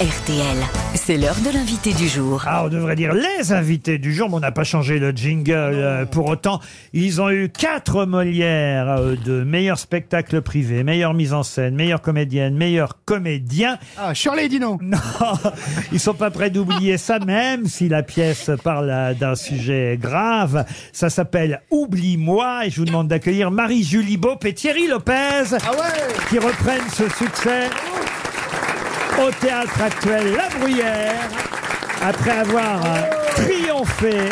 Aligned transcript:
RTL. 0.00 0.56
C'est 0.94 1.18
l'heure 1.18 1.36
de 1.44 1.50
l'invité 1.52 1.92
du 1.92 2.08
jour. 2.08 2.42
Ah, 2.46 2.62
on 2.64 2.68
devrait 2.68 2.96
dire 2.96 3.12
les 3.12 3.52
invités 3.52 3.98
du 3.98 4.14
jour, 4.14 4.30
mais 4.30 4.36
on 4.36 4.40
n'a 4.40 4.50
pas 4.50 4.64
changé 4.64 4.98
le 4.98 5.10
jingle. 5.10 5.52
euh, 5.54 6.06
Pour 6.06 6.26
autant, 6.30 6.58
ils 6.94 7.20
ont 7.20 7.28
eu 7.28 7.50
quatre 7.50 8.06
Molières 8.06 8.88
euh, 8.88 9.16
de 9.16 9.42
meilleur 9.44 9.78
spectacle 9.78 10.40
privé, 10.40 10.84
meilleure 10.84 11.12
mise 11.12 11.34
en 11.34 11.42
scène, 11.42 11.74
meilleure 11.74 12.00
comédienne, 12.00 12.56
meilleur 12.56 12.98
comédien. 13.04 13.76
Ah, 13.98 14.14
Shirley 14.14 14.48
Dino. 14.48 14.78
Non, 14.80 14.96
ils 15.92 16.00
sont 16.00 16.14
pas 16.14 16.30
prêts 16.30 16.48
d'oublier 16.48 16.96
ça, 16.96 17.18
même 17.18 17.66
si 17.66 17.90
la 17.90 18.02
pièce 18.02 18.50
parle 18.64 18.88
euh, 18.90 19.12
d'un 19.12 19.34
sujet 19.34 19.98
grave. 20.00 20.64
Ça 20.94 21.10
s'appelle 21.10 21.60
Oublie-moi, 21.70 22.64
et 22.64 22.70
je 22.70 22.80
vous 22.80 22.86
demande 22.86 23.08
d'accueillir 23.08 23.50
Marie-Julie 23.50 24.16
Beaup 24.16 24.46
et 24.46 24.54
Thierry 24.54 24.86
Lopez, 24.88 25.12
Ah 25.62 25.72
ouais 25.72 26.14
qui 26.30 26.38
reprennent 26.38 26.88
ce 26.90 27.06
succès 27.18 27.68
au 29.20 29.30
théâtre 29.32 29.82
actuel 29.82 30.34
La 30.34 30.48
Bruyère, 30.58 31.14
après 32.02 32.30
avoir 32.30 32.84
euh, 32.84 33.00
triomphé 33.36 34.28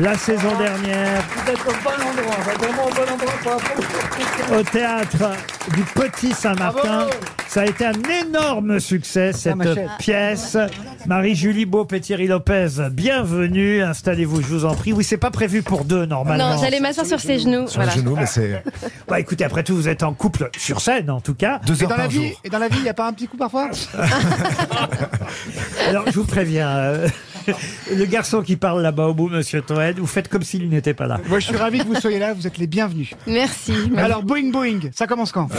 la 0.00 0.16
saison 0.16 0.56
dernière 0.56 1.22
Vous 1.36 1.50
êtes 1.52 1.60
au 1.60 1.72
bon 1.82 1.90
endroit, 1.90 2.36
vous 2.42 2.50
êtes 2.50 2.58
vraiment 2.58 2.86
au 2.86 2.90
bon 2.90 3.02
endroit 3.12 4.58
au 4.58 4.62
théâtre 4.62 5.30
du 5.68 5.82
Petit 5.82 6.32
Saint-Martin. 6.32 6.82
Bravo. 6.82 7.10
Ça 7.52 7.60
a 7.60 7.64
été 7.66 7.84
un 7.84 7.92
énorme 8.26 8.80
succès, 8.80 9.34
cette 9.34 9.58
pièce. 9.98 10.56
Marie-Julie 11.04 11.66
Beaup 11.66 11.92
et 11.92 12.00
Thierry 12.00 12.26
Lopez, 12.26 12.68
bienvenue. 12.90 13.82
Installez-vous, 13.82 14.40
je 14.40 14.46
vous 14.46 14.64
en 14.64 14.74
prie. 14.74 14.94
Oui, 14.94 15.04
c'est 15.04 15.18
pas 15.18 15.30
prévu 15.30 15.60
pour 15.62 15.84
deux, 15.84 16.06
normalement. 16.06 16.54
Non, 16.54 16.62
j'allais 16.62 16.80
m'asseoir 16.80 17.04
sur 17.04 17.20
ses 17.20 17.38
genoux. 17.38 17.66
Sur 17.68 17.82
Voilà. 17.82 17.94
le 17.94 18.00
genou, 18.00 18.16
mais 18.16 18.24
c'est 18.24 18.62
Bah, 19.08 19.20
écoutez, 19.20 19.44
après 19.44 19.64
tout, 19.64 19.74
vous 19.76 19.86
êtes 19.88 20.02
en 20.02 20.14
couple 20.14 20.48
sur 20.56 20.80
scène, 20.80 21.10
en 21.10 21.20
tout 21.20 21.34
cas. 21.34 21.60
deux 21.66 21.78
Et 21.78 21.82
heures 21.82 21.90
dans 21.90 21.96
la 21.96 22.02
par 22.04 22.10
vie, 22.10 22.28
jour. 22.30 22.40
et 22.42 22.48
dans 22.48 22.58
la 22.58 22.68
vie, 22.68 22.78
il 22.78 22.84
n'y 22.84 22.88
a 22.88 22.94
pas 22.94 23.06
un 23.06 23.12
petit 23.12 23.28
coup 23.28 23.36
parfois? 23.36 23.68
Alors, 25.88 26.04
je 26.06 26.12
vous 26.12 26.24
préviens, 26.24 26.70
euh, 26.70 27.08
le 27.94 28.04
garçon 28.04 28.42
qui 28.42 28.56
parle 28.56 28.82
là-bas 28.82 29.06
au 29.06 29.14
bout, 29.14 29.28
monsieur 29.28 29.62
Toen, 29.62 29.92
vous 29.96 30.06
faites 30.06 30.28
comme 30.28 30.42
s'il 30.42 30.68
n'était 30.68 30.94
pas 30.94 31.06
là. 31.06 31.20
Moi, 31.28 31.38
je 31.40 31.46
suis 31.46 31.56
ravi 31.56 31.78
que 31.78 31.86
vous 31.86 31.94
soyez 31.94 32.18
là, 32.18 32.34
vous 32.34 32.46
êtes 32.46 32.58
les 32.58 32.66
bienvenus. 32.66 33.10
Merci. 33.26 33.74
Alors, 33.96 34.22
Boeing 34.22 34.50
Boeing, 34.50 34.80
ça 34.92 35.06
commence 35.06 35.32
quand? 35.32 35.48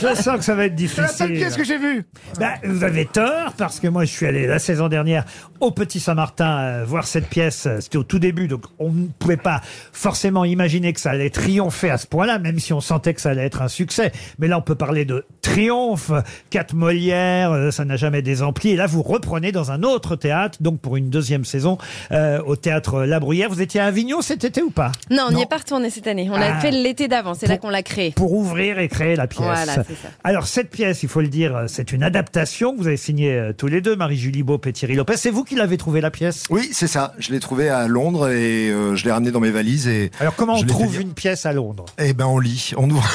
Je 0.00 0.14
sens 0.14 0.38
que 0.38 0.44
ça 0.44 0.54
va 0.54 0.66
être 0.66 0.78
C'est 0.78 1.00
la 1.00 1.08
seule 1.08 1.28
difficile. 1.28 1.36
pièce 1.36 1.56
que 1.56 1.64
j'ai 1.64 1.78
vue. 1.78 2.04
Bah, 2.38 2.52
vous 2.64 2.84
avez 2.84 3.06
tort, 3.06 3.52
parce 3.56 3.80
que 3.80 3.88
moi, 3.88 4.04
je 4.04 4.10
suis 4.10 4.26
allé 4.26 4.46
la 4.46 4.58
saison 4.58 4.88
dernière 4.88 5.24
au 5.60 5.70
Petit 5.70 6.00
Saint-Martin 6.00 6.58
euh, 6.60 6.84
voir 6.86 7.06
cette 7.06 7.28
pièce. 7.28 7.66
euh, 7.66 7.80
C'était 7.80 7.98
au 7.98 8.02
tout 8.04 8.18
début, 8.18 8.48
donc 8.48 8.64
on 8.78 8.90
ne 8.90 9.06
pouvait 9.18 9.36
pas 9.36 9.60
forcément 9.92 10.44
imaginer 10.44 10.92
que 10.92 11.00
ça 11.00 11.10
allait 11.10 11.30
triompher 11.30 11.90
à 11.90 11.98
ce 11.98 12.06
point-là, 12.06 12.38
même 12.38 12.58
si 12.58 12.72
on 12.72 12.80
sentait 12.80 13.14
que 13.14 13.20
ça 13.20 13.30
allait 13.30 13.44
être 13.46 13.62
un 13.62 13.68
succès. 13.68 14.12
Mais 14.38 14.48
là, 14.48 14.58
on 14.58 14.62
peut 14.62 14.74
parler 14.74 15.04
de 15.04 15.24
triomphe. 15.40 16.10
Quatre 16.50 16.74
Molières, 16.74 17.52
euh, 17.52 17.70
ça 17.70 17.84
n'a 17.84 17.96
jamais 17.96 18.22
désempli. 18.22 18.70
Et 18.70 18.76
là, 18.76 18.86
vous 18.86 19.02
reprenez 19.02 19.52
dans 19.52 19.70
un 19.70 19.82
autre 19.82 20.16
théâtre, 20.16 20.58
donc 20.60 20.80
pour 20.80 20.96
une 20.96 21.10
deuxième 21.10 21.44
saison, 21.44 21.78
euh, 22.12 22.40
au 22.46 22.56
théâtre 22.56 23.02
La 23.04 23.20
Bruyère. 23.20 23.48
Vous 23.50 23.60
étiez 23.60 23.80
à 23.80 23.86
Avignon 23.86 24.20
cet 24.22 24.44
été 24.44 24.62
ou 24.62 24.70
pas? 24.70 24.92
Non, 25.10 25.24
on 25.28 25.32
n'y 25.32 25.42
est 25.42 25.46
pas 25.46 25.58
retourné 25.58 25.90
cette 25.90 26.06
année. 26.06 26.28
On 26.30 26.34
Ah. 26.34 26.40
l'a 26.40 26.58
fait 26.60 26.70
l'été 26.70 27.08
d'avant. 27.08 27.34
C'est 27.34 27.46
là 27.46 27.58
qu'on 27.58 27.70
l'a 27.70 27.82
créé. 27.82 28.12
pour 28.12 28.32
ouvrir 28.34 28.78
et 28.78 28.88
créer 28.88 29.16
la 29.16 29.26
pièce. 29.26 29.42
Voilà. 29.42 29.81
Alors 30.24 30.46
cette 30.46 30.70
pièce, 30.70 31.02
il 31.02 31.08
faut 31.08 31.20
le 31.20 31.28
dire, 31.28 31.56
euh, 31.56 31.64
c'est 31.68 31.92
une 31.92 32.02
adaptation 32.02 32.72
que 32.72 32.78
vous 32.78 32.86
avez 32.86 32.96
signée 32.96 33.32
euh, 33.34 33.52
tous 33.52 33.66
les 33.66 33.80
deux, 33.80 33.96
Marie-Julie 33.96 34.42
Beaup 34.42 34.60
et 34.66 34.72
Thierry 34.72 34.94
Lopez. 34.94 35.16
C'est 35.16 35.30
vous 35.30 35.44
qui 35.44 35.54
l'avez 35.54 35.76
trouvé 35.76 36.00
la 36.00 36.10
pièce? 36.10 36.44
Oui, 36.50 36.68
c'est 36.72 36.86
ça. 36.86 37.14
Je 37.18 37.32
l'ai 37.32 37.40
trouvé 37.40 37.68
à 37.68 37.86
Londres 37.88 38.28
et 38.30 38.70
euh, 38.70 38.94
je 38.96 39.04
l'ai 39.04 39.12
ramené 39.12 39.30
dans 39.30 39.40
mes 39.40 39.50
valises 39.50 39.88
et. 39.88 40.10
Alors 40.20 40.34
comment 40.36 40.56
je 40.56 40.64
on 40.64 40.66
fait 40.68 40.72
trouve 40.72 41.00
une 41.00 41.12
pièce 41.14 41.46
à 41.46 41.52
Londres? 41.52 41.86
Eh 41.98 42.12
ben, 42.14 42.26
on 42.26 42.38
lit, 42.38 42.72
on 42.76 42.88
ouvre. 42.90 43.08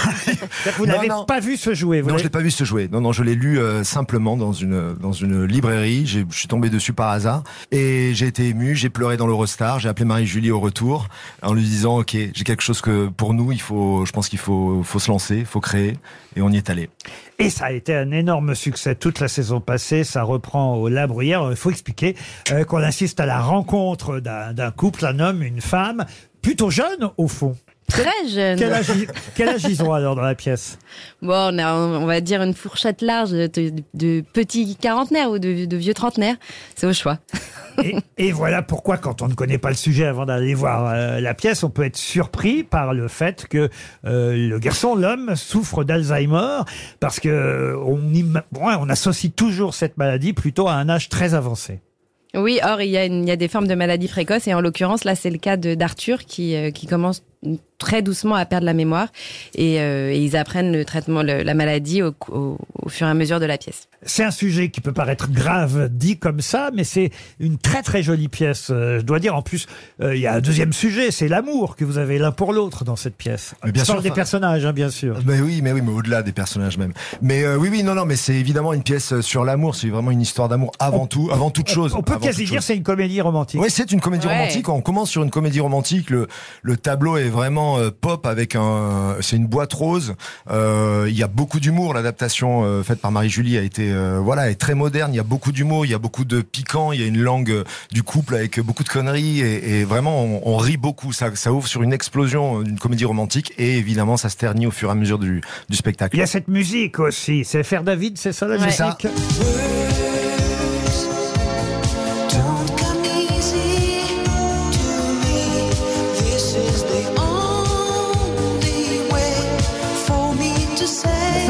Vous 0.78 0.86
Non, 0.86 0.94
n'avez 0.94 1.08
non. 1.08 1.26
pas 1.26 1.40
vu 1.40 1.58
se 1.58 1.74
jouer. 1.74 2.02
Vous 2.02 2.10
Non, 2.10 2.14
je 2.14 2.18
l'avez- 2.18 2.24
l'ai 2.24 2.30
pas 2.30 2.42
vu 2.42 2.52
se 2.52 2.64
jouer. 2.64 2.90
Non, 2.92 3.02
non, 3.02 3.12
je 3.12 3.24
l'ai 3.24 3.36
lu 3.36 3.60
euh, 3.60 3.84
simplement 3.84 4.38
dans 4.38 4.54
une 4.54 4.94
dans 4.96 5.12
une 5.14 5.46
librairie. 5.46 6.06
J'ai- 6.06 6.26
Je 6.30 6.38
suis 6.38 6.48
tombé 6.48 6.70
dessus 6.70 6.94
par 6.94 7.10
hasard 7.10 7.44
et 7.72 8.12
j'ai 8.14 8.28
été 8.28 8.48
ému. 8.48 8.76
J'ai 8.76 8.90
pleuré 8.90 9.18
dans 9.18 9.28
l'Eurostar. 9.28 9.80
J'ai 9.80 9.90
appelé 9.90 10.06
Marie-Julie 10.06 10.52
au 10.52 10.60
retour 10.60 11.08
en 11.42 11.54
lui 11.54 11.64
disant 11.64 12.00
OK, 12.00 12.12
j'ai 12.16 12.44
quelque 12.44 12.62
chose 12.64 12.82
que 12.82 13.08
pour 13.08 13.34
nous, 13.34 13.52
il 13.52 13.62
faut. 13.62 14.06
Je 14.06 14.12
pense 14.12 14.30
qu'il 14.30 14.40
faut 14.40 14.82
faut 14.84 15.00
se 15.00 15.10
lancer, 15.10 15.44
faut 15.46 15.60
créer 15.60 15.98
et 16.36 16.42
on 16.42 16.47
y 16.52 16.58
est 16.58 16.70
allé. 16.70 16.90
Et 17.40 17.50
ça 17.50 17.66
a 17.66 17.72
été 17.72 17.96
un 17.96 18.12
énorme 18.12 18.56
succès 18.56 18.96
toute 18.96 19.20
la 19.20 19.28
saison 19.28 19.60
passée. 19.60 20.04
Ça 20.04 20.24
reprend 20.24 20.76
au 20.76 20.90
La 20.90 21.08
Bruyère. 21.08 21.48
Il 21.50 21.56
faut 21.56 21.72
expliquer 21.72 22.16
euh, 22.52 22.64
qu'on 22.64 22.78
insiste 22.78 23.20
à 23.20 23.26
la 23.26 23.42
rencontre 23.42 24.20
d'un 24.20 24.72
couple, 24.72 25.06
un 25.06 25.20
homme, 25.20 25.44
une 25.44 25.62
femme, 25.62 26.06
plutôt 26.42 26.70
jeune 26.70 27.12
au 27.18 27.28
fond. 27.28 27.56
Très 28.02 28.28
jeune. 28.30 28.60
Quel 28.60 28.74
âge, 28.74 28.90
ils- 28.96 29.08
quel 29.36 29.50
âge 29.50 29.64
ils 29.64 29.82
ont 29.84 29.94
alors 29.94 30.16
dans 30.16 30.22
la 30.22 30.36
pièce? 30.36 30.78
Bon, 31.22 31.54
on 31.54 31.58
a, 31.60 31.74
on 31.74 32.06
va 32.06 32.22
dire 32.22 32.42
une 32.42 32.54
fourchette 32.54 33.02
large 33.02 33.32
de, 33.32 33.50
de 33.94 34.24
petits 34.34 34.76
quarantenaires 34.76 35.30
ou 35.32 35.40
de, 35.40 35.66
de 35.66 35.78
vieux 35.78 35.94
trentenaires. 35.94 36.36
C'est 36.76 36.86
au 36.88 36.94
choix. 36.94 37.20
et, 37.84 37.96
et 38.18 38.32
voilà 38.32 38.62
pourquoi, 38.62 38.98
quand 38.98 39.22
on 39.22 39.28
ne 39.28 39.34
connaît 39.34 39.58
pas 39.58 39.70
le 39.70 39.76
sujet 39.76 40.06
avant 40.06 40.26
d'aller 40.26 40.54
voir 40.54 40.88
euh, 40.94 41.20
la 41.20 41.34
pièce, 41.34 41.64
on 41.64 41.70
peut 41.70 41.84
être 41.86 41.98
surpris 41.98 42.64
par 42.64 42.94
le 42.94 43.08
fait 43.08 43.48
que 43.48 43.70
euh, 44.06 44.36
le 44.50 44.60
garçon, 44.60 44.96
l'homme, 44.96 45.36
souffre 45.36 45.84
d'Alzheimer, 45.84 46.62
parce 47.00 47.20
que 47.20 47.30
euh, 47.30 47.78
on, 48.62 48.90
associe 48.90 49.34
toujours 49.36 49.74
cette 49.74 49.98
maladie 49.98 50.34
plutôt 50.34 50.68
à 50.68 50.74
un 50.74 50.88
âge 50.90 51.10
très 51.10 51.34
avancé. 51.34 51.82
Oui, 52.36 52.60
or, 52.64 52.82
il 52.82 52.90
y, 52.90 52.98
a 52.98 53.06
une- 53.06 53.24
il 53.24 53.28
y 53.28 53.32
a 53.32 53.36
des 53.36 53.48
formes 53.48 53.68
de 53.68 53.74
maladies 53.76 54.08
précoces 54.10 54.48
et 54.48 54.54
en 54.54 54.62
l'occurrence, 54.62 55.04
là, 55.06 55.16
c'est 55.16 55.30
le 55.30 55.38
cas 55.40 55.58
de- 55.58 55.74
d'Arthur 55.76 56.26
qui, 56.26 56.56
euh, 56.56 56.72
qui 56.72 56.86
commence 56.86 57.24
très 57.78 58.02
doucement 58.02 58.36
à 58.36 58.46
perdre 58.46 58.66
la 58.66 58.74
mémoire 58.74 59.08
et, 59.56 59.80
euh, 59.80 60.12
et 60.12 60.20
ils 60.20 60.36
apprennent 60.36 60.72
le 60.72 60.84
traitement, 60.86 61.22
le- 61.22 61.44
la 61.44 61.54
maladie 61.54 62.02
au, 62.02 62.14
au- 62.30 62.58
au 62.82 62.90
fur 62.90 63.08
et 63.08 63.10
à 63.10 63.14
mesure 63.14 63.40
de 63.40 63.46
la 63.46 63.58
pièce. 63.58 63.88
C'est 64.04 64.24
un 64.24 64.32
sujet 64.32 64.70
qui 64.70 64.80
peut 64.82 64.94
paraître 64.94 65.30
grave 65.30 65.90
dit 65.92 66.18
comme 66.18 66.42
ça, 66.42 66.70
mais 66.74 66.84
c'est 66.84 67.12
une 67.40 67.58
très 67.58 67.82
très 67.82 68.04
jolie 68.04 68.28
pièce. 68.30 68.68
Euh, 68.72 69.00
je 69.00 69.04
dois 69.04 69.20
dire, 69.20 69.36
en 69.36 69.42
plus, 69.42 69.66
euh, 70.02 70.16
il 70.16 70.22
y 70.22 70.28
a 70.28 70.34
un 70.34 70.40
deuxième 70.40 70.72
sujet, 70.74 71.12
c'est 71.12 71.28
l'amour 71.28 71.76
que 71.76 71.84
vous 71.84 71.98
avez 71.98 72.18
l'un 72.20 72.32
pour 72.32 72.54
l'autre 72.54 72.84
dans 72.86 72.96
cette 72.96 73.16
pièce. 73.16 73.54
Mais 73.66 73.72
bien 73.72 73.84
sûr, 73.84 74.02
des 74.02 74.12
personnages, 74.12 74.66
hein, 74.66 74.74
bien 74.74 74.90
sûr. 74.90 75.20
Mais 75.26 75.40
oui, 75.42 75.62
mais 75.64 75.72
oui, 75.72 75.82
mais 75.84 75.92
au-delà 75.92 76.22
des 76.24 76.32
personnages 76.32 76.78
même. 76.78 76.94
Mais 77.22 77.44
euh, 77.44 77.58
oui, 77.58 77.70
oui, 77.72 77.84
non, 77.84 77.96
non, 77.96 78.06
mais 78.06 78.16
c'est 78.16 78.36
évidemment 78.36 78.74
une 78.74 78.84
pièce 78.84 79.20
sur 79.22 79.44
l'amour. 79.44 79.76
C'est 79.76 79.90
vraiment 79.90 80.12
une 80.12 80.22
histoire 80.22 80.48
d'amour 80.50 80.72
avant 80.80 81.08
tout, 81.08 81.30
avant 81.32 81.50
toute 81.50 81.70
chose. 81.70 81.94
On 81.96 82.04
peut 82.04 82.18
quasi 82.20 82.46
dire 82.46 82.62
c'est 82.64 82.78
une 82.78 82.84
comédie 82.84 83.22
romantique. 83.22 83.60
Oui, 83.62 83.68
c'est 83.70 83.92
une 83.92 84.00
comédie 84.02 84.28
Ouais. 84.28 84.38
romantique. 84.38 84.70
On 84.70 84.82
commence 84.82 85.10
sur 85.10 85.24
une 85.24 85.32
comédie 85.32 85.60
romantique. 85.60 86.10
Le, 86.12 86.28
le 86.62 86.78
tableau 86.78 87.18
est 87.18 87.30
vraiment 87.30 87.67
euh, 87.78 87.92
pop 87.92 88.26
avec 88.26 88.56
un. 88.56 89.18
C'est 89.22 89.36
une 89.36 89.48
boîte 89.48 89.74
rose. 89.74 90.16
Euh, 90.50 91.06
Il 91.10 91.18
y 91.18 91.24
a 91.24 91.28
beaucoup 91.28 91.60
d'humour. 91.60 91.94
L'adaptation 91.94 92.64
euh, 92.64 92.84
faite 92.84 93.02
par 93.02 93.12
Marie-Julie 93.12 93.58
a 93.58 93.62
été 93.62 93.92
euh, 93.92 94.20
voilà 94.24 94.50
est 94.50 94.56
très 94.56 94.76
moderne. 94.76 95.14
Il 95.14 95.18
y 95.18 95.20
a 95.20 95.24
beaucoup 95.24 95.52
d'humour. 95.52 95.86
Il 95.86 95.92
y 95.92 95.94
a 95.94 96.00
beaucoup 96.00 96.24
de 96.26 96.42
piquant. 96.42 96.92
Il 96.94 97.02
y 97.02 97.04
a 97.04 97.08
une 97.08 97.22
langue 97.22 97.64
du 97.92 98.04
couple 98.04 98.36
avec 98.36 98.60
beaucoup 98.62 98.84
de 98.84 98.90
conneries 98.90 99.42
et, 99.42 99.80
et 99.80 99.84
vraiment 99.84 100.24
on, 100.24 100.42
on 100.46 100.58
rit 100.58 100.78
beaucoup. 100.78 101.12
Ça, 101.12 101.36
ça 101.36 101.52
ouvre 101.52 101.68
sur 101.68 101.84
une 101.84 101.94
explosion 101.94 102.62
d'une 102.62 102.80
comédie 102.80 103.06
romantique 103.06 103.54
et 103.58 103.78
évidemment 103.78 104.18
ça 104.18 104.30
se 104.30 104.38
ternit 104.38 104.68
au 104.68 104.72
fur 104.72 104.90
et 104.90 104.92
à 104.92 104.96
mesure 104.96 105.20
du, 105.20 105.42
du 105.70 105.76
spectacle. 105.78 106.16
Il 106.16 106.20
y 106.20 106.24
a 106.24 106.28
cette 106.28 106.48
musique 106.48 107.00
aussi. 107.00 107.44
C'est 107.46 107.64
Faire 107.64 107.84
David, 107.84 108.18
c'est 108.18 108.32
ça 108.34 108.48
la 108.48 108.58
Ouais. 108.58 108.66
musique? 108.66 109.08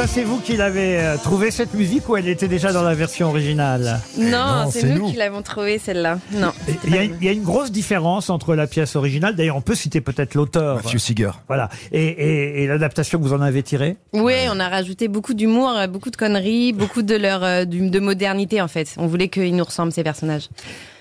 Ça, 0.08 0.14
c'est 0.14 0.24
vous 0.24 0.40
qui 0.40 0.56
l'avez 0.56 1.00
euh, 1.00 1.18
trouvé 1.18 1.52
cette 1.52 1.74
musique 1.74 2.08
ou 2.08 2.16
elle 2.16 2.28
était 2.30 2.48
déjà 2.48 2.72
dans 2.72 2.82
la 2.82 2.96
version 2.96 3.28
originale? 3.30 4.00
Non, 4.18 4.30
non, 4.30 4.72
c'est 4.72 4.80
c'est 4.82 4.88
nous, 4.88 5.00
nous. 5.00 5.12
qui 5.12 5.18
l'avons 5.18 5.42
trouvée 5.42 5.80
celle-là. 5.80 6.20
Non. 6.32 6.54
Il 6.86 6.94
y, 6.96 6.98
a, 6.98 7.04
nous. 7.08 7.14
il 7.20 7.26
y 7.26 7.30
a 7.30 7.34
une 7.34 7.44
grosse 7.44 7.72
différence 7.72 8.30
entre 8.30 8.56
la 8.56 8.68
pièce 8.68 8.96
originale. 8.96 9.36
D'ailleurs, 9.36 9.58
on 9.58 9.62
peut 9.62 9.76
citer 9.76 10.00
peut-être 10.02 10.34
l'auteur. 10.36 10.78
Matthew 10.78 10.98
Seeger. 10.98 11.32
Voilà. 11.48 11.70
Et, 11.92 12.06
et- 12.06 12.64
et 12.64 12.68
l'adaptation 12.68 13.20
que 13.20 13.24
vous 13.24 13.34
en 13.34 13.42
avez 13.42 13.64
tirée? 13.64 13.98
Oui, 14.14 14.34
on 14.50 14.60
a 14.62 14.70
rajouté 14.70 15.08
beaucoup 15.10 15.34
d'humour, 15.34 15.76
euh, 15.76 15.88
beaucoup 15.88 16.10
de 16.10 16.16
conneries, 16.16 16.72
beaucoup 16.74 17.02
de 17.02 17.16
leur 17.16 17.44
euh, 17.44 17.66
du- 17.66 17.90
de 17.90 18.00
modernité 18.00 18.62
en 18.62 18.68
fait. 18.70 18.94
On 18.98 19.08
voulait 19.08 19.28
qu'ils 19.28 19.56
nous 19.56 19.66
ressemblent 19.66 19.92
ces 19.92 20.04
personnages. 20.04 20.48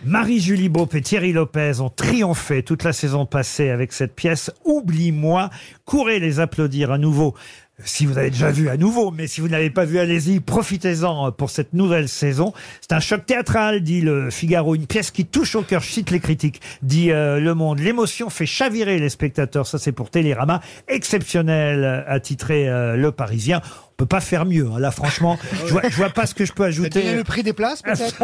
Marie-Julie 0.05 0.69
Beaup 0.69 0.89
et 0.95 1.01
Thierry 1.01 1.33
Lopez 1.33 1.81
ont 1.81 1.91
triomphé 1.91 2.63
toute 2.63 2.83
la 2.85 2.93
saison 2.93 3.25
passée 3.25 3.71
avec 3.71 3.93
cette 3.93 4.15
pièce 4.15 4.51
Oublie-moi. 4.65 5.51
Courez 5.85 6.19
les 6.19 6.41
applaudir 6.41 6.91
à 6.93 6.99
nouveau. 6.99 7.35
Si 7.85 8.07
vous 8.07 8.17
avez 8.17 8.31
déjà 8.31 8.51
vu 8.51 8.71
à 8.71 8.79
nouveau, 8.79 9.11
mais 9.11 9.27
si 9.27 9.43
vous 9.43 9.49
n'avez 9.49 9.69
pas 9.69 9.85
vu, 9.85 9.99
allez-y, 9.99 10.41
profitez-en 10.41 11.31
pour 11.33 11.51
cette 11.51 11.75
nouvelle 11.75 12.09
saison. 12.09 12.55
C'est 12.81 12.95
un 12.95 13.01
choc 13.01 13.27
théâtral, 13.27 13.83
dit 13.83 14.01
le 14.01 14.31
Figaro, 14.31 14.75
une 14.75 14.87
pièce 14.87 15.11
qui 15.11 15.27
touche 15.27 15.57
au 15.57 15.63
cœur, 15.63 15.85
cite 15.85 16.11
les 16.11 16.21
critiques, 16.21 16.63
dit 16.81 17.11
euh, 17.11 17.39
Le 17.39 17.55
Monde. 17.55 17.81
L'émotion 17.81 18.31
fait 18.31 18.47
chavirer 18.47 18.99
les 18.99 19.11
spectateurs, 19.11 19.67
ça 19.67 19.79
c'est 19.79 19.93
pour 19.93 20.09
Télérama. 20.09 20.63
Exceptionnel, 20.89 22.05
a 22.09 22.19
titré 22.19 22.67
euh, 22.67 22.97
Le 22.97 23.13
Parisien. 23.13 23.61
Peut 23.97 24.07
pas 24.07 24.21
faire 24.21 24.45
mieux. 24.45 24.69
hein. 24.73 24.79
Là, 24.79 24.91
franchement, 24.91 25.39
je 25.67 25.73
vois, 25.73 25.83
je 25.89 25.97
vois 25.97 26.11
pas 26.11 26.27
ce 26.27 26.35
que 26.35 26.45
je 26.45 26.53
peux 26.53 26.65
ajouter. 26.65 27.15
le 27.15 27.25
prix 27.25 27.43
des 27.43 27.53
places, 27.53 27.83
peut-être 27.83 28.17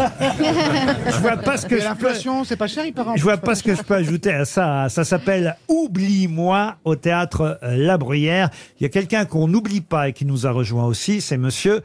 Je 1.07 1.17
vois 1.21 1.37
pas 1.39 1.57
ce 1.57 1.67
que 1.67 1.75
Et 1.77 1.81
je 1.81 1.85
peux. 1.85 1.89
L'inflation, 2.07 2.45
c'est 2.45 2.57
pas 2.57 2.67
cher, 2.67 2.85
il 2.85 2.93
paraît. 2.93 3.11
en 3.11 3.17
Je 3.17 3.23
vois 3.23 3.37
plus, 3.37 3.47
pas 3.47 3.55
ce 3.55 3.63
que 3.63 3.75
je 3.75 3.83
peux 3.83 3.95
ajouter 3.95 4.33
à 4.33 4.45
ça. 4.45 4.89
Ça 4.89 5.05
s'appelle 5.05 5.57
Oublie-moi 5.69 6.77
au 6.85 6.97
théâtre 6.97 7.59
euh, 7.63 7.77
La 7.77 7.97
Bruyère. 7.99 8.51
Il 8.81 8.83
y 8.83 8.87
a 8.87 8.91
quelqu'un 8.91 9.25
qu'on 9.25 9.49
n'oublie 9.49 9.81
pas 9.81 10.09
et 10.09 10.13
qui 10.13 10.25
nous 10.27 10.47
a 10.47 10.51
rejoint 10.51 10.85
aussi, 10.85 11.21
c'est 11.21 11.39
monsieur 11.39 11.81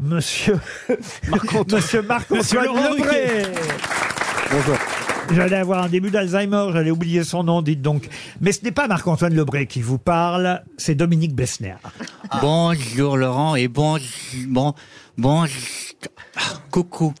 Monsieur 0.00 0.58
Monsieur 0.88 2.02
Marc-Antoine 2.02 2.38
Monsieur 2.38 2.64
Laurent 2.64 2.94
Lebré. 2.94 3.42
Bonjour. 4.50 4.76
J'allais 5.30 5.56
avoir 5.56 5.84
un 5.84 5.88
début 5.88 6.10
d'Alzheimer, 6.10 6.66
j'allais 6.72 6.90
oublier 6.90 7.24
son 7.24 7.44
nom, 7.44 7.62
dites 7.62 7.80
donc. 7.80 8.08
Mais 8.40 8.52
ce 8.52 8.64
n'est 8.64 8.72
pas 8.72 8.88
Marc-Antoine 8.88 9.34
Lebré 9.34 9.66
qui 9.66 9.80
vous 9.80 9.98
parle, 9.98 10.62
c'est 10.76 10.94
Dominique 10.94 11.34
Bessner. 11.34 11.76
Bonjour 12.40 13.16
Laurent 13.16 13.54
et 13.54 13.68
bon 13.68 13.98
bon 14.48 14.74
bon 15.16 15.44
coucou. 16.70 17.14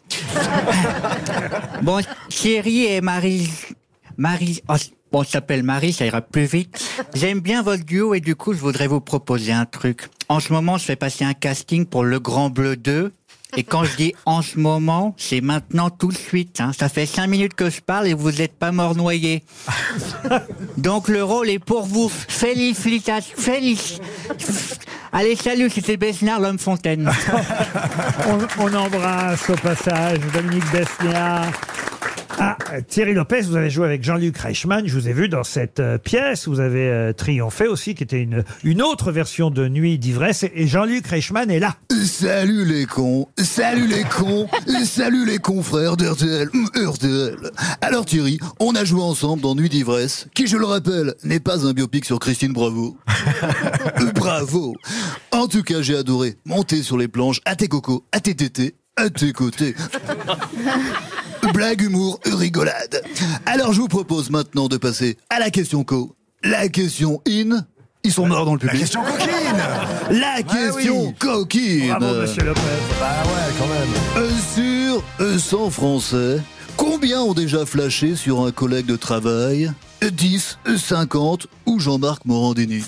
bon 1.82 2.00
Thierry 2.28 2.84
et 2.86 3.00
Marie 3.00 3.50
Marie 4.16 4.62
oh, 4.68 4.74
ça 5.24 5.30
s'appelle 5.30 5.62
Marie 5.62 5.92
ça 5.92 6.06
ira 6.06 6.20
plus 6.20 6.44
vite. 6.44 7.02
J'aime 7.14 7.40
bien 7.40 7.62
votre 7.62 7.84
duo 7.84 8.14
et 8.14 8.20
du 8.20 8.34
coup 8.34 8.52
je 8.52 8.58
voudrais 8.58 8.86
vous 8.86 9.00
proposer 9.00 9.52
un 9.52 9.66
truc. 9.66 10.08
En 10.28 10.40
ce 10.40 10.52
moment 10.52 10.78
je 10.78 10.84
fais 10.84 10.96
passer 10.96 11.24
un 11.24 11.34
casting 11.34 11.86
pour 11.86 12.04
Le 12.04 12.18
Grand 12.20 12.50
Bleu 12.50 12.76
2. 12.76 13.12
Et 13.56 13.64
quand 13.64 13.84
je 13.84 13.96
dis 13.96 14.14
en 14.24 14.40
ce 14.40 14.58
moment, 14.58 15.14
c'est 15.18 15.40
maintenant 15.42 15.90
tout 15.90 16.08
de 16.08 16.16
suite. 16.16 16.60
hein. 16.60 16.72
Ça 16.78 16.88
fait 16.88 17.04
cinq 17.06 17.26
minutes 17.26 17.54
que 17.54 17.68
je 17.68 17.80
parle 17.80 18.06
et 18.08 18.14
vous 18.14 18.32
n'êtes 18.32 18.54
pas 18.58 18.72
mort 18.72 18.94
noyé. 18.96 19.44
Donc 20.78 21.08
le 21.08 21.22
rôle 21.22 21.50
est 21.50 21.58
pour 21.58 21.84
vous. 21.86 22.08
Félicitations. 22.08 23.36
Félic. 23.36 24.00
Allez, 25.12 25.36
salut, 25.36 25.68
c'était 25.68 25.98
Besnard, 25.98 26.40
l'homme 26.40 26.58
fontaine. 26.58 27.10
On, 28.58 28.64
on 28.64 28.74
embrasse 28.74 29.50
au 29.50 29.54
passage 29.56 30.20
Dominique 30.32 30.64
Besnéard. 30.72 31.44
Ah, 32.44 32.56
Thierry 32.88 33.14
Lopez, 33.14 33.42
vous 33.42 33.54
avez 33.54 33.70
joué 33.70 33.86
avec 33.86 34.02
Jean-Luc 34.02 34.36
Reichmann. 34.36 34.84
Je 34.88 34.98
vous 34.98 35.08
ai 35.08 35.12
vu 35.12 35.28
dans 35.28 35.44
cette 35.44 35.78
euh, 35.78 35.96
pièce. 35.96 36.48
Vous 36.48 36.58
avez 36.58 36.88
euh, 36.88 37.12
triomphé 37.12 37.68
aussi, 37.68 37.94
qui 37.94 38.02
était 38.02 38.20
une, 38.20 38.42
une 38.64 38.82
autre 38.82 39.12
version 39.12 39.48
de 39.48 39.68
Nuit 39.68 39.96
d'ivresse. 39.96 40.42
Et, 40.42 40.50
et 40.52 40.66
Jean-Luc 40.66 41.06
Reichmann 41.06 41.52
est 41.52 41.60
là. 41.60 41.76
Salut 42.04 42.64
les 42.64 42.84
cons, 42.84 43.28
salut 43.38 43.86
les 43.86 44.02
cons, 44.02 44.48
salut 44.84 45.24
les 45.24 45.38
confrères 45.38 45.96
d'RTL, 45.96 46.48
hum, 46.52 46.68
RTL. 46.74 47.36
Alors 47.80 48.06
Thierry, 48.06 48.40
on 48.58 48.74
a 48.74 48.84
joué 48.84 49.02
ensemble 49.02 49.40
dans 49.40 49.54
Nuit 49.54 49.68
d'ivresse, 49.68 50.26
qui 50.34 50.48
je 50.48 50.56
le 50.56 50.66
rappelle, 50.66 51.14
n'est 51.22 51.38
pas 51.38 51.64
un 51.64 51.72
biopic 51.72 52.04
sur 52.04 52.18
Christine 52.18 52.52
Bravo. 52.52 52.96
Euh, 54.00 54.10
Bravo. 54.14 54.74
En 55.30 55.46
tout 55.46 55.62
cas, 55.62 55.80
j'ai 55.80 55.96
adoré 55.96 56.36
monter 56.44 56.82
sur 56.82 56.96
les 56.98 57.08
planches 57.08 57.40
à 57.44 57.54
tes 57.54 57.68
cocos, 57.68 58.04
à 58.10 58.20
tes 58.20 58.34
tétés, 58.34 58.74
à 58.96 59.10
tes 59.10 59.32
côtés. 59.32 59.74
Blague, 61.52 61.82
humour, 61.82 62.18
rigolade. 62.24 63.02
Alors 63.46 63.72
je 63.72 63.80
vous 63.80 63.88
propose 63.88 64.30
maintenant 64.30 64.68
de 64.68 64.76
passer 64.76 65.16
à 65.30 65.38
la 65.38 65.50
question 65.50 65.84
co. 65.84 66.14
La 66.42 66.68
question 66.68 67.20
in. 67.28 67.64
Ils 68.04 68.12
sont 68.12 68.26
morts 68.26 68.44
dans 68.44 68.54
le 68.54 68.60
La 68.62 68.72
public. 68.72 68.80
question 68.80 69.00
coquine 69.04 70.18
La 70.20 70.42
question 70.42 71.06
oui. 71.08 71.14
coquine. 71.18 71.88
Bravo, 71.98 72.20
monsieur 72.22 72.42
Lopez. 72.44 72.60
Bah 72.98 73.22
ouais, 73.24 73.54
quand 73.58 73.68
même. 73.68 74.26
Euh, 74.26 74.30
sur 74.54 75.04
euh, 75.20 75.38
100 75.38 75.70
Français, 75.70 76.38
combien 76.76 77.20
ont 77.22 77.34
déjà 77.34 77.64
flashé 77.66 78.16
sur 78.16 78.40
un 78.40 78.50
collègue 78.52 78.86
de 78.86 78.96
travail 78.96 79.70
10, 80.02 80.58
50 80.78 81.46
ou 81.64 81.78
Jean-Marc 81.78 82.24
Morandini 82.24 82.82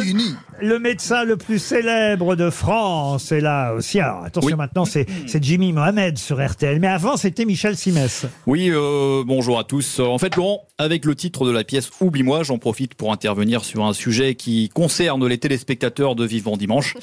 Dini. 0.00 0.34
Le 0.62 0.78
médecin 0.78 1.24
le 1.24 1.36
plus 1.36 1.58
célèbre 1.58 2.36
de 2.36 2.50
France 2.50 3.32
est 3.32 3.40
là 3.40 3.72
aussi. 3.74 3.98
Alors 3.98 4.22
attention, 4.24 4.46
Oui. 4.50 4.54
maintenant 4.56 4.84
c'est 4.84 5.06
c'est 5.26 5.42
Jimmy 5.42 5.72
Mohamed 5.72 6.18
sur 6.18 6.44
RTL. 6.44 6.78
Mais 6.78 6.86
avant, 6.86 7.16
c'était 7.16 7.44
Michel 7.46 7.76
Simès. 7.76 8.26
Oui, 8.46 8.70
euh, 8.70 9.24
bonjour 9.26 9.58
à 9.58 9.64
tous. 9.64 9.98
Euh, 9.98 10.04
En 10.04 10.18
fait, 10.18 10.36
Laurent, 10.36 10.60
avec 10.78 11.04
le 11.04 11.16
titre 11.16 11.44
de 11.44 11.50
la 11.50 11.64
pièce 11.64 11.90
Oublie-moi, 12.00 12.44
j'en 12.44 12.58
profite 12.58 12.94
pour 12.94 13.12
intervenir 13.12 13.64
sur 13.64 13.84
un 13.84 13.92
sujet 13.92 14.36
qui 14.36 14.68
concerne 14.68 15.26
les 15.26 15.38
téléspectateurs 15.38 16.14
de 16.14 16.24
Vivant 16.24 16.56
Dimanche. 16.56 16.96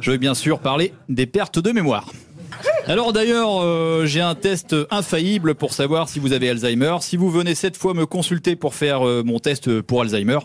Je 0.00 0.12
vais 0.12 0.18
bien 0.18 0.34
sûr 0.34 0.60
parler 0.60 0.92
des 1.08 1.26
pertes 1.26 1.58
de 1.58 1.72
mémoire. 1.72 2.06
Alors 2.86 3.12
d'ailleurs, 3.12 3.62
euh, 3.62 4.06
j'ai 4.06 4.20
un 4.20 4.34
test 4.34 4.74
infaillible 4.90 5.54
pour 5.54 5.72
savoir 5.72 6.08
si 6.08 6.18
vous 6.18 6.32
avez 6.32 6.50
Alzheimer. 6.50 6.96
Si 7.00 7.16
vous 7.16 7.30
venez 7.30 7.54
cette 7.54 7.76
fois 7.76 7.94
me 7.94 8.06
consulter 8.06 8.56
pour 8.56 8.74
faire 8.74 9.06
euh, 9.06 9.22
mon 9.24 9.38
test 9.38 9.80
pour 9.82 10.02
Alzheimer, 10.02 10.38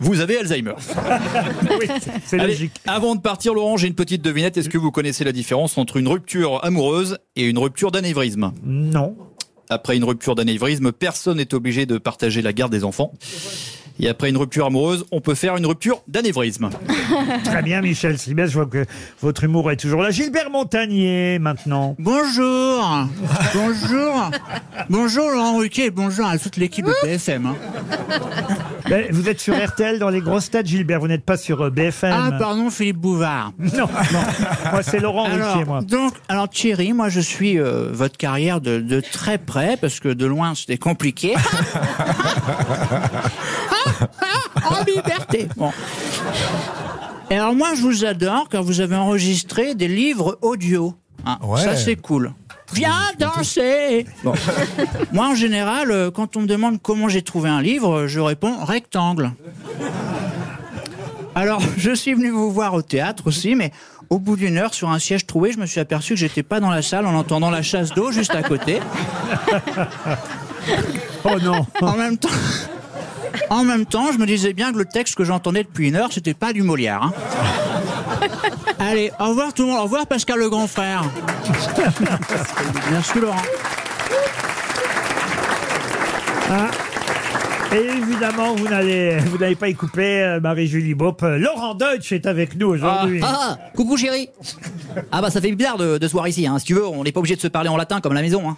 vous 0.00 0.20
avez 0.20 0.38
Alzheimer. 0.38 0.74
Oui, 1.78 1.86
c'est 2.24 2.38
logique. 2.38 2.72
avant 2.86 3.14
de 3.14 3.20
partir, 3.20 3.54
Laurent, 3.54 3.76
j'ai 3.76 3.88
une 3.88 3.94
petite 3.94 4.22
devinette. 4.22 4.56
Est-ce 4.56 4.68
que 4.68 4.78
vous 4.78 4.90
connaissez 4.90 5.24
la 5.24 5.32
différence 5.32 5.78
entre 5.78 5.96
une 5.96 6.08
rupture 6.08 6.64
amoureuse 6.64 7.18
et 7.36 7.44
une 7.44 7.58
rupture 7.58 7.90
d'anévrisme? 7.90 8.52
Non. 8.64 9.16
Après 9.70 9.96
une 9.96 10.04
rupture 10.04 10.34
d'anévrisme, 10.34 10.92
personne 10.92 11.38
n'est 11.38 11.54
obligé 11.54 11.86
de 11.86 11.98
partager 11.98 12.42
la 12.42 12.52
garde 12.52 12.72
des 12.72 12.84
enfants. 12.84 13.12
Et 14.00 14.08
après 14.08 14.28
une 14.28 14.36
rupture 14.36 14.66
amoureuse, 14.66 15.04
on 15.12 15.20
peut 15.20 15.36
faire 15.36 15.56
une 15.56 15.66
rupture 15.66 16.02
d'anévrisme. 16.08 16.68
Très 17.44 17.62
bien, 17.62 17.80
Michel 17.80 18.18
Simès. 18.18 18.50
Je 18.50 18.54
vois 18.54 18.66
que 18.66 18.84
votre 19.22 19.44
humour 19.44 19.70
est 19.70 19.76
toujours 19.76 20.02
là. 20.02 20.10
Gilbert 20.10 20.50
Montagnier, 20.50 21.38
maintenant. 21.38 21.94
Bonjour. 22.00 23.06
Bonjour. 23.54 24.30
Bonjour 24.90 25.30
Laurent 25.30 25.58
Ruquier 25.58 25.86
et 25.86 25.90
bonjour 25.90 26.26
à 26.26 26.38
toute 26.38 26.56
l'équipe 26.56 26.84
de 26.86 26.92
PSM. 27.02 27.46
hein. 27.46 27.54
Ben, 28.90 29.06
vous 29.12 29.28
êtes 29.28 29.40
sur 29.40 29.54
RTL 29.56 29.98
dans 29.98 30.10
les 30.10 30.20
grosses 30.20 30.50
têtes, 30.50 30.66
Gilbert. 30.66 31.00
Vous 31.00 31.08
n'êtes 31.08 31.24
pas 31.24 31.36
sur 31.38 31.62
euh, 31.62 31.70
BFM. 31.70 32.12
Ah 32.14 32.32
pardon 32.38 32.70
Philippe 32.70 32.98
Bouvard. 32.98 33.52
Non, 33.58 33.86
non. 34.12 34.20
Moi, 34.72 34.82
c'est 34.82 35.00
Laurent 35.00 35.24
Ruquier, 35.24 35.40
Alors, 35.42 35.66
moi. 35.66 35.80
donc, 35.82 36.12
alors 36.28 36.48
Thierry, 36.50 36.92
moi 36.92 37.08
je 37.08 37.20
suis 37.20 37.58
euh, 37.58 37.88
votre 37.92 38.16
carrière 38.18 38.60
de, 38.60 38.80
de 38.80 39.00
très 39.00 39.38
près 39.38 39.76
parce 39.80 40.00
que 40.00 40.08
de 40.08 40.26
loin 40.26 40.54
c'était 40.54 40.76
compliqué. 40.76 41.34
Bon. 45.56 45.70
Et 47.30 47.36
alors 47.36 47.54
moi 47.54 47.74
je 47.74 47.82
vous 47.82 48.04
adore 48.04 48.48
quand 48.50 48.60
vous 48.62 48.80
avez 48.80 48.96
enregistré 48.96 49.74
des 49.74 49.88
livres 49.88 50.38
audio. 50.42 50.94
Hein, 51.26 51.38
Ouais. 51.42 51.62
Ça 51.62 51.76
c'est 51.76 51.96
cool. 51.96 52.32
Viens 52.72 52.92
danser. 53.18 54.06
Bon. 54.24 54.32
Moi 55.12 55.28
en 55.28 55.34
général, 55.34 55.90
euh, 55.90 56.10
quand 56.10 56.36
on 56.36 56.40
me 56.42 56.46
demande 56.46 56.80
comment 56.82 57.08
j'ai 57.08 57.22
trouvé 57.22 57.48
un 57.48 57.62
livre, 57.62 58.06
je 58.06 58.20
réponds 58.20 58.64
rectangle. 58.64 59.32
Alors, 61.34 61.60
je 61.76 61.94
suis 61.94 62.14
venu 62.14 62.30
vous 62.30 62.50
voir 62.50 62.74
au 62.74 62.82
théâtre 62.82 63.24
aussi, 63.26 63.54
mais 63.54 63.72
au 64.10 64.18
bout 64.18 64.36
d'une 64.36 64.56
heure, 64.56 64.74
sur 64.74 64.90
un 64.90 64.98
siège 64.98 65.26
troué, 65.26 65.52
je 65.52 65.58
me 65.58 65.66
suis 65.66 65.80
aperçu 65.80 66.14
que 66.14 66.20
j'étais 66.20 66.42
pas 66.42 66.60
dans 66.60 66.70
la 66.70 66.82
salle 66.82 67.06
en 67.06 67.14
entendant 67.14 67.50
la 67.50 67.62
chasse 67.62 67.90
d'eau 67.90 68.12
juste 68.12 68.34
à 68.34 68.42
côté. 68.42 68.80
Oh 71.26 71.38
non. 71.42 71.66
En 71.80 71.96
même 71.96 72.18
temps, 72.18 72.28
en 73.50 73.64
même 73.64 73.86
temps, 73.86 74.12
je 74.12 74.18
me 74.18 74.26
disais 74.26 74.52
bien 74.52 74.72
que 74.72 74.78
le 74.78 74.84
texte 74.84 75.14
que 75.14 75.24
j'entendais 75.24 75.64
depuis 75.64 75.88
une 75.88 75.96
heure, 75.96 76.12
c'était 76.12 76.34
pas 76.34 76.52
du 76.52 76.62
Molière. 76.62 77.02
hein. 77.02 77.12
Allez, 78.78 79.10
au 79.20 79.28
revoir 79.28 79.52
tout 79.54 79.62
le 79.62 79.68
monde. 79.68 79.78
Au 79.80 79.82
revoir 79.84 80.06
Pascal 80.06 80.38
le 80.38 80.48
grand 80.50 80.66
frère. 80.66 81.04
Merci 82.90 83.20
Laurent. 83.20 83.42
Et 87.72 87.76
évidemment, 87.96 88.54
vous 88.54 88.68
n'allez, 88.68 89.18
vous 89.18 89.36
n'allez 89.38 89.56
pas 89.56 89.68
y 89.68 89.74
couper 89.74 90.22
euh, 90.22 90.40
Marie-Julie 90.40 90.94
Bopp. 90.94 91.22
Euh, 91.24 91.38
Laurent 91.38 91.74
Deutsch 91.74 92.12
est 92.12 92.26
avec 92.26 92.54
nous 92.54 92.68
aujourd'hui. 92.68 93.20
Ah, 93.24 93.58
coucou 93.74 93.96
chérie 93.96 94.28
Ah 95.10 95.20
bah 95.20 95.30
ça 95.30 95.40
fait 95.40 95.50
bizarre 95.50 95.76
de, 95.76 95.98
de 95.98 96.06
se 96.06 96.12
voir 96.12 96.28
ici, 96.28 96.46
hein. 96.46 96.56
si 96.60 96.66
tu 96.66 96.74
veux, 96.74 96.86
on 96.86 97.02
n'est 97.02 97.10
pas 97.10 97.18
obligé 97.18 97.34
de 97.34 97.40
se 97.40 97.48
parler 97.48 97.68
en 97.68 97.76
latin 97.76 98.00
comme 98.00 98.12
à 98.12 98.14
la 98.14 98.20
maison. 98.22 98.48
Hein. 98.48 98.56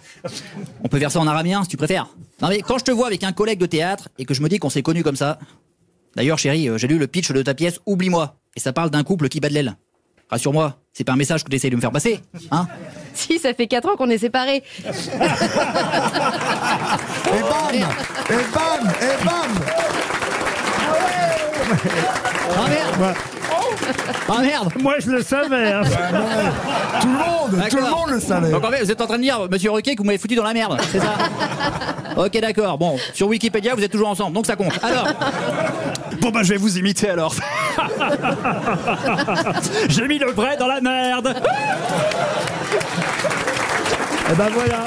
On 0.83 0.87
peut 0.87 0.99
verser 0.99 1.17
en 1.17 1.25
araméen 1.25 1.63
si 1.63 1.69
tu 1.69 1.77
préfères. 1.77 2.07
Non 2.41 2.49
mais 2.49 2.61
quand 2.61 2.77
je 2.77 2.83
te 2.83 2.91
vois 2.91 3.07
avec 3.07 3.23
un 3.23 3.31
collègue 3.33 3.59
de 3.59 3.65
théâtre 3.65 4.09
et 4.19 4.25
que 4.25 4.33
je 4.33 4.41
me 4.41 4.49
dis 4.49 4.59
qu'on 4.59 4.69
s'est 4.69 4.83
connus 4.83 5.03
comme 5.03 5.15
ça... 5.15 5.39
D'ailleurs 6.15 6.39
chérie, 6.39 6.67
euh, 6.69 6.77
j'ai 6.77 6.87
lu 6.87 6.97
le 6.97 7.05
pitch 7.07 7.31
de 7.31 7.41
ta 7.43 7.53
pièce 7.53 7.79
Oublie-moi, 7.85 8.35
et 8.55 8.59
ça 8.59 8.73
parle 8.73 8.89
d'un 8.89 9.03
couple 9.03 9.29
qui 9.29 9.39
bat 9.39 9.49
de 9.49 9.53
l'aile. 9.53 9.75
Rassure-moi, 10.29 10.77
c'est 10.91 11.03
pas 11.03 11.13
un 11.13 11.15
message 11.15 11.43
que 11.43 11.49
tu 11.49 11.55
essaies 11.55 11.69
de 11.69 11.75
me 11.75 11.81
faire 11.81 11.91
passer, 11.91 12.21
hein? 12.51 12.67
Si, 13.13 13.37
ça 13.39 13.53
fait 13.53 13.67
4 13.67 13.87
ans 13.89 13.95
qu'on 13.95 14.09
est 14.09 14.17
séparés. 14.17 14.63
Et 14.85 14.91
bam! 17.41 17.75
Et 18.29 18.43
bam! 18.53 18.93
Et 19.01 19.23
bam! 19.25 19.51
Ah 22.57 22.67
merde! 22.69 23.15
Ah 24.29 24.41
merde! 24.41 24.71
Moi, 24.81 24.95
je 24.99 25.09
le 25.11 25.21
savais. 25.23 25.71
hein. 25.73 25.81
Tout 27.01 27.07
le 27.07 27.13
monde 27.13 27.69
Tout 27.69 27.77
le 27.77 27.89
monde 27.89 28.09
le 28.09 28.19
savait. 28.19 28.51
Donc 28.51 28.63
en 28.65 28.69
fait, 28.71 28.83
vous 28.83 28.91
êtes 28.91 29.01
en 29.01 29.07
train 29.07 29.17
de 29.17 29.23
dire, 29.23 29.47
monsieur 29.51 29.71
Ruquier, 29.71 29.95
que 29.95 30.01
vous 30.01 30.05
m'avez 30.05 30.17
foutu 30.17 30.35
dans 30.35 30.43
la 30.43 30.53
merde, 30.53 30.79
c'est 30.91 30.99
ça? 30.99 31.13
Ok, 32.17 32.39
d'accord. 32.41 32.77
Bon, 32.77 32.97
sur 33.13 33.27
Wikipédia, 33.27 33.75
vous 33.75 33.83
êtes 33.83 33.91
toujours 33.91 34.09
ensemble, 34.09 34.33
donc 34.33 34.47
ça 34.47 34.55
compte. 34.55 34.73
Alors, 34.83 35.07
Bon 36.19 36.31
bah 36.31 36.41
je 36.43 36.49
vais 36.49 36.57
vous 36.57 36.77
imiter 36.77 37.09
alors. 37.09 37.33
J'ai 39.89 40.07
mis 40.07 40.17
le 40.17 40.31
vrai 40.31 40.57
dans 40.57 40.67
la 40.67 40.81
merde. 40.81 41.35
Eh 44.31 44.35
ben 44.35 44.49
voilà. 44.51 44.79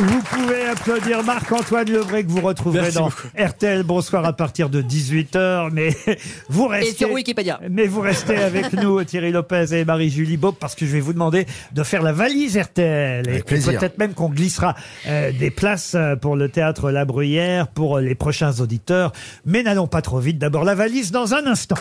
Vous 0.00 0.22
pouvez 0.22 0.64
applaudir 0.66 1.24
Marc-Antoine 1.24 1.90
Lebré 1.90 2.22
que 2.24 2.30
vous 2.30 2.40
retrouverez 2.40 2.82
Merci 2.82 2.98
dans 2.98 3.04
beaucoup. 3.06 3.28
RTL 3.36 3.82
Bonsoir 3.82 4.24
à 4.24 4.32
partir 4.32 4.70
de 4.70 4.80
18h. 4.80 5.70
Mais 5.72 5.90
vous 6.48 6.68
restez. 6.68 6.90
Et 6.90 6.94
sur 6.94 7.10
Wikipédia. 7.10 7.58
Mais 7.68 7.86
vous 7.88 8.00
restez 8.00 8.36
avec 8.36 8.72
nous, 8.74 9.02
Thierry 9.02 9.32
Lopez 9.32 9.66
et 9.72 9.84
Marie-Julie 9.84 10.36
Bob, 10.36 10.54
parce 10.60 10.76
que 10.76 10.86
je 10.86 10.92
vais 10.92 11.00
vous 11.00 11.12
demander 11.12 11.46
de 11.72 11.82
faire 11.82 12.02
la 12.02 12.12
valise 12.12 12.56
RTL. 12.56 13.26
Et- 13.26 13.28
Avec 13.30 13.40
et 13.40 13.44
plaisir. 13.44 13.80
peut-être 13.80 13.98
même 13.98 14.14
qu'on 14.14 14.28
glissera 14.28 14.76
euh, 15.08 15.32
des 15.32 15.50
places 15.50 15.94
euh, 15.96 16.14
pour 16.14 16.36
le 16.36 16.48
théâtre 16.48 16.92
La 16.92 17.04
Bruyère 17.04 17.66
pour 17.66 17.98
les 17.98 18.14
prochains 18.14 18.60
auditeurs. 18.60 19.12
Mais 19.46 19.64
n'allons 19.64 19.88
pas 19.88 20.00
trop 20.02 20.20
vite. 20.20 20.38
D'abord 20.38 20.62
la 20.64 20.76
valise 20.76 21.10
dans 21.10 21.34
un 21.34 21.44
instant. 21.46 21.76